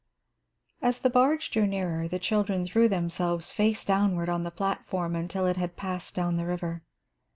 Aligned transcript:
As 0.81 0.97
the 0.97 1.11
barge 1.11 1.51
drew 1.51 1.67
nearer, 1.67 2.07
the 2.07 2.17
children 2.17 2.65
threw 2.65 2.89
themselves 2.89 3.51
face 3.51 3.85
downward 3.85 4.29
on 4.29 4.41
the 4.41 4.49
platform 4.49 5.15
until 5.15 5.45
it 5.45 5.57
had 5.57 5.75
passed 5.77 6.15
down 6.15 6.37
the 6.37 6.45
river. 6.47 6.81